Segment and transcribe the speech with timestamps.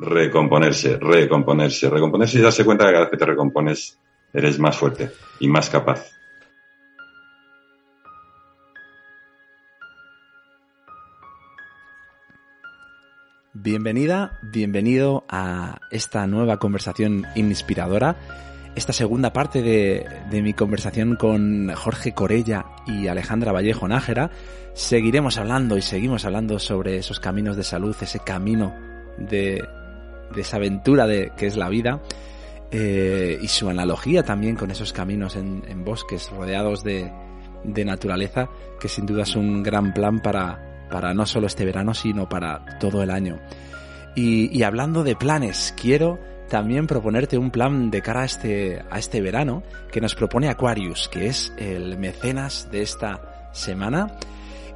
[0.00, 3.98] Recomponerse, recomponerse, recomponerse y darse cuenta que cada vez que te recompones
[4.32, 6.12] eres más fuerte y más capaz.
[13.52, 18.14] Bienvenida, bienvenido a esta nueva conversación inspiradora,
[18.76, 24.30] esta segunda parte de, de, mi conversación con Jorge Corella y Alejandra Vallejo Nájera.
[24.74, 28.72] Seguiremos hablando y seguimos hablando sobre esos caminos de salud, ese camino
[29.18, 29.66] de,
[30.34, 32.00] de esa aventura de que es la vida
[32.70, 37.10] eh, y su analogía también con esos caminos en, bosques rodeados de,
[37.64, 41.94] de, naturaleza que sin duda es un gran plan para, para no solo este verano
[41.94, 43.38] sino para todo el año.
[44.14, 46.18] Y, y hablando de planes, quiero
[46.48, 49.62] también proponerte un plan de cara a este, a este verano
[49.92, 54.18] que nos propone Aquarius, que es el mecenas de esta semana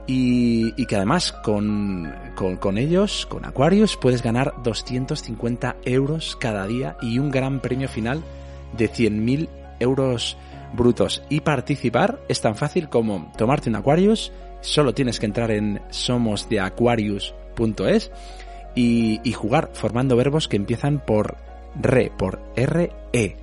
[0.06, 6.97] y, que además con, con, con, ellos, con Aquarius, puedes ganar 250 euros cada día
[7.00, 8.23] y un gran premio final
[8.77, 9.48] de 100.000
[9.80, 10.36] euros
[10.73, 11.23] brutos.
[11.29, 18.11] Y participar es tan fácil como tomarte un Aquarius, solo tienes que entrar en somosdeaquarius.es
[18.74, 21.36] y, y jugar formando verbos que empiezan por
[21.80, 23.36] re, por R-E.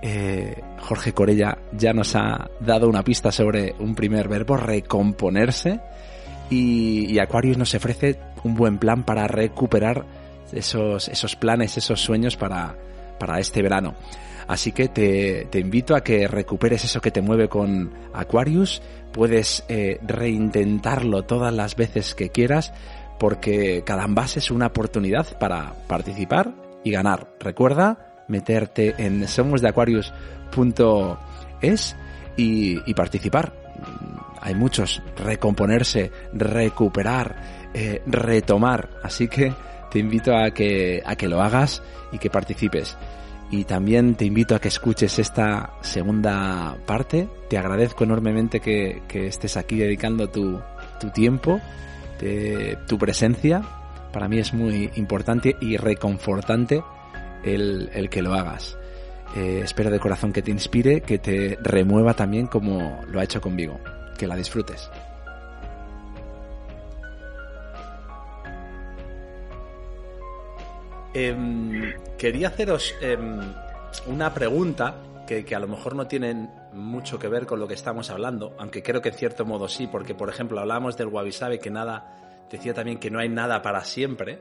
[0.00, 5.80] Eh, Jorge Corella ya nos ha dado una pista sobre un primer verbo, recomponerse,
[6.50, 10.04] y, Aquarius nos ofrece un buen plan para recuperar
[10.52, 12.74] esos, esos planes, esos sueños para,
[13.18, 13.94] para este verano.
[14.46, 18.80] Así que te, te, invito a que recuperes eso que te mueve con Aquarius,
[19.12, 22.72] puedes eh, reintentarlo todas las veces que quieras,
[23.18, 27.34] porque cada envase es una oportunidad para participar y ganar.
[27.40, 31.96] Recuerda, meterte en somosdeaquarius.es
[32.36, 33.52] y, y participar.
[34.40, 38.88] Hay muchos, recomponerse, recuperar, eh, retomar.
[39.02, 39.52] Así que
[39.90, 42.96] te invito a que, a que lo hagas y que participes.
[43.50, 47.28] Y también te invito a que escuches esta segunda parte.
[47.48, 50.60] Te agradezco enormemente que, que estés aquí dedicando tu,
[51.00, 51.60] tu tiempo,
[52.20, 53.62] de, tu presencia.
[54.12, 56.82] Para mí es muy importante y reconfortante
[57.44, 58.78] el, el que lo hagas.
[59.36, 63.40] Eh, espero de corazón que te inspire, que te remueva también como lo ha hecho
[63.40, 63.78] conmigo.
[64.16, 64.90] Que la disfrutes.
[71.14, 73.18] Eh, quería haceros eh,
[74.06, 74.96] una pregunta
[75.26, 78.54] que, que, a lo mejor no tiene mucho que ver con lo que estamos hablando,
[78.58, 81.70] aunque creo que en cierto modo sí, porque por ejemplo hablamos del wabi sabi que
[81.70, 84.38] nada, decía también que no hay nada para siempre.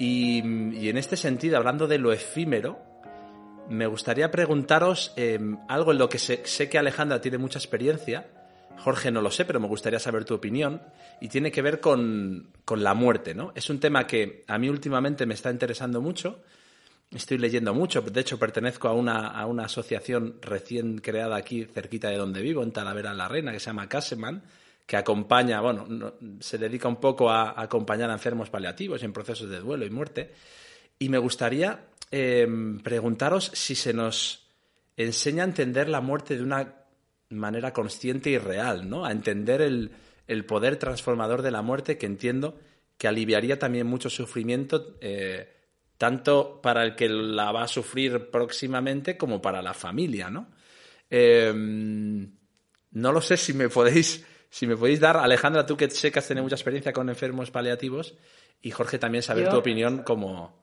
[0.00, 0.38] Y,
[0.88, 2.78] en este sentido, hablando de lo efímero,
[3.68, 5.38] me gustaría preguntaros eh,
[5.68, 8.26] algo en lo que sé, sé, que Alejandra tiene mucha experiencia.
[8.78, 10.80] Jorge no lo sé, pero me gustaría saber tu opinión.
[11.20, 13.52] Y tiene que ver con, con la muerte, ¿no?
[13.54, 16.44] Es un tema que a mí últimamente me está interesando mucho.
[17.10, 18.00] Estoy leyendo mucho.
[18.00, 22.62] De hecho, pertenezco a una, a una asociación recién creada aquí cerquita de donde vivo,
[22.62, 24.44] en Talavera la Reina, que se llama Caseman,
[24.90, 29.48] que acompaña, bueno, no, se dedica un poco a, acompañar a enfermos paliativos en procesos
[29.48, 30.32] de duelo y muerte.
[30.98, 32.44] Y me gustaría eh,
[32.82, 34.48] preguntaros si se nos
[34.96, 36.74] enseña a entender la muerte de una
[37.28, 39.04] manera consciente y real, ¿no?
[39.04, 39.92] A entender el,
[40.26, 42.58] el poder transformador de la muerte que entiendo
[42.98, 45.54] que aliviaría también mucho sufrimiento, eh,
[45.98, 50.48] tanto para el que la va a sufrir próximamente como para la familia, ¿no?
[51.08, 56.12] Eh, no lo sé si me podéis si me podéis dar, Alejandra, tú que sé
[56.12, 58.16] que has tenido mucha experiencia con enfermos paliativos,
[58.60, 59.50] y Jorge también saber Yo...
[59.50, 60.54] tu opinión como,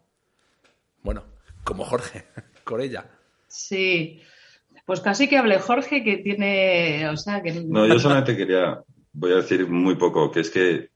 [1.02, 1.24] bueno,
[1.64, 2.26] como Jorge
[2.64, 3.06] Corella.
[3.48, 4.22] Sí,
[4.86, 7.54] pues casi que hable Jorge que tiene, o sea, que...
[7.54, 8.84] No, yo solamente quería
[9.18, 10.90] voy a decir muy poco, que es que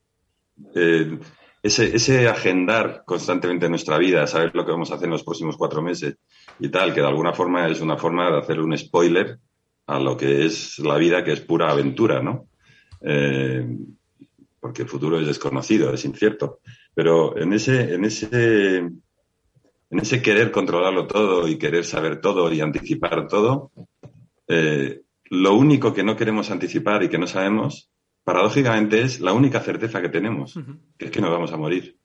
[0.76, 1.20] eh,
[1.64, 5.58] ese, ese agendar constantemente nuestra vida, saber lo que vamos a hacer en los próximos
[5.58, 6.18] cuatro meses
[6.60, 9.40] y tal, que de alguna forma es una forma de hacer un spoiler
[9.88, 12.48] a lo que es la vida, que es pura aventura, ¿no?
[13.02, 13.66] Eh,
[14.60, 16.60] porque el futuro es desconocido, es incierto.
[16.94, 19.02] Pero en ese, en ese, en
[19.92, 23.72] ese querer controlarlo todo y querer saber todo y anticipar todo,
[24.48, 27.90] eh, lo único que no queremos anticipar y que no sabemos,
[28.24, 30.60] paradójicamente, es la única certeza que tenemos,
[30.98, 31.98] que es que nos vamos a morir.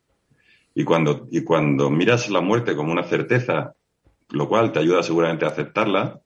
[0.74, 3.74] Y cuando, y cuando miras la muerte como una certeza,
[4.30, 6.20] lo cual te ayuda seguramente a aceptarla,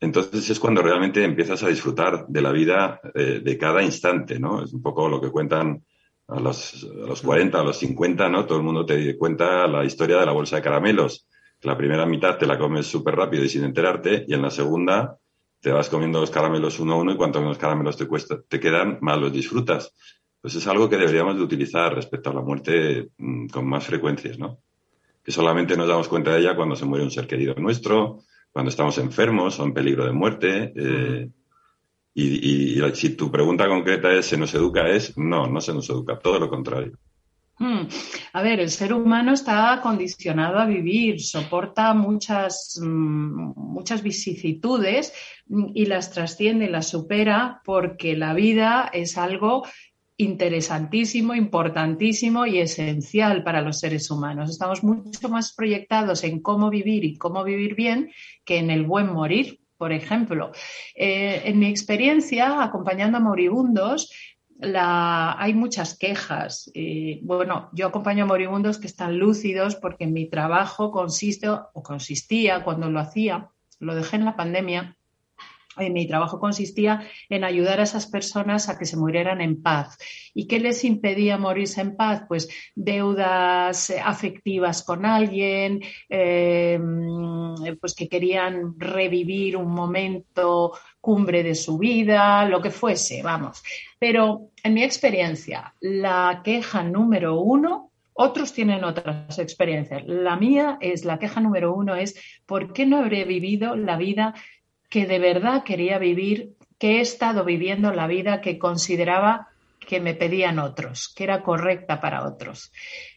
[0.00, 4.62] entonces es cuando realmente empiezas a disfrutar de la vida eh, de cada instante, ¿no?
[4.62, 5.84] Es un poco lo que cuentan
[6.28, 8.46] a los, a los 40, a los 50, ¿no?
[8.46, 11.26] Todo el mundo te cuenta la historia de la bolsa de caramelos.
[11.62, 15.18] La primera mitad te la comes súper rápido y sin enterarte, y en la segunda
[15.60, 18.60] te vas comiendo los caramelos uno a uno y cuanto menos caramelos te, cuesta, te
[18.60, 19.94] quedan, más los disfrutas.
[20.42, 24.38] Pues es algo que deberíamos de utilizar respecto a la muerte mm, con más frecuencias,
[24.38, 24.58] ¿no?
[25.22, 28.18] Que solamente nos damos cuenta de ella cuando se muere un ser querido nuestro,
[28.54, 30.72] cuando estamos enfermos o en peligro de muerte.
[30.76, 31.28] Eh,
[32.14, 34.88] y, si tu pregunta concreta es, ¿se nos educa?
[34.88, 36.96] Es, no, no se nos educa, todo lo contrario.
[37.58, 37.88] Hmm.
[38.32, 45.12] A ver, el ser humano está condicionado a vivir, soporta muchas, mm, muchas vicisitudes
[45.74, 49.64] y las trasciende, las supera porque la vida es algo
[50.16, 54.50] interesantísimo, importantísimo y esencial para los seres humanos.
[54.50, 58.12] Estamos mucho más proyectados en cómo vivir y cómo vivir bien
[58.44, 60.52] que en el buen morir, por ejemplo.
[60.94, 64.10] Eh, en mi experiencia, acompañando a moribundos,
[64.60, 66.70] hay muchas quejas.
[67.22, 72.88] bueno, yo acompaño a moribundos que están lúcidos porque mi trabajo consiste o consistía cuando
[72.88, 73.50] lo hacía,
[73.80, 74.96] lo dejé en la pandemia,
[75.76, 79.98] mi trabajo consistía en ayudar a esas personas a que se murieran en paz.
[80.34, 82.24] ¿Y qué les impedía morirse en paz?
[82.28, 86.78] Pues deudas afectivas con alguien, eh,
[87.80, 93.62] pues que querían revivir un momento cumbre de su vida, lo que fuese, vamos.
[93.98, 100.04] Pero en mi experiencia, la queja número uno otros tienen otras experiencias.
[100.06, 102.14] La mía es, la queja número uno es,
[102.46, 104.34] ¿por qué no habré vivido la vida
[104.94, 109.48] que de verdad quería vivir, que he estado viviendo la vida que consideraba
[109.80, 112.70] que me pedían otros, que era correcta para otros.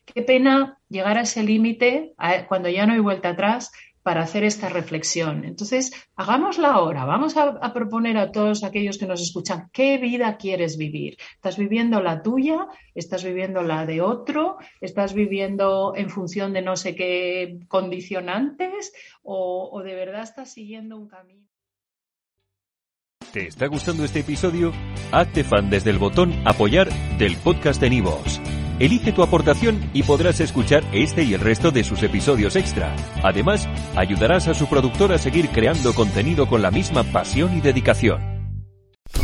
[0.04, 2.16] Qué pena llegar a ese límite
[2.48, 3.72] cuando ya no hay vuelta atrás
[4.02, 5.46] para hacer esta reflexión.
[5.46, 7.06] Entonces, hagámosla ahora.
[7.06, 11.18] Vamos a, proponer a todos aquellos que nos escuchan, ¿qué vida quieres vivir?
[11.36, 12.70] ¿Estás viviendo la tuya?
[12.96, 14.58] ¿Estás viviendo la de otro?
[14.82, 18.94] ¿Estás viviendo en función de no sé qué condicionantes?
[19.22, 21.46] ¿O, o de verdad estás siguiendo un camino?
[23.38, 24.74] ¿Te está gustando este episodio?
[25.12, 26.90] Hazte fan desde el botón Apoyar
[27.20, 28.42] del podcast de Nivos.
[28.80, 32.96] Elige tu aportación y podrás escuchar este y el resto de sus episodios extra.
[33.22, 38.20] Además, ayudarás a su productor a seguir creando contenido con la misma pasión y dedicación.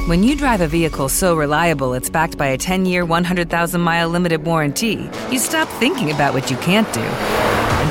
[0.07, 5.09] When you drive a vehicle so reliable it's backed by a 10-year, 100,000-mile limited warranty,
[5.31, 7.52] you stop thinking about what you can't do